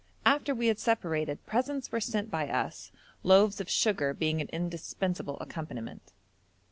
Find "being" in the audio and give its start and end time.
4.15-4.41